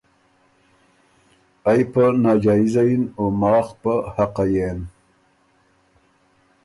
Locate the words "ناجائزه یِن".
2.23-3.03